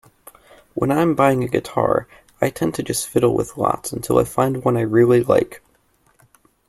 When 0.73 0.91
I'm 0.91 1.13
buying 1.13 1.43
a 1.43 1.47
guitar 1.47 2.07
I 2.41 2.49
tend 2.49 2.73
to 2.73 2.81
just 2.81 3.07
fiddle 3.07 3.35
with 3.35 3.55
lots 3.55 3.91
until 3.91 4.17
I 4.17 4.23
find 4.23 4.65
one 4.65 4.75
I 4.75 4.81
really 4.81 5.21
like. 5.21 5.61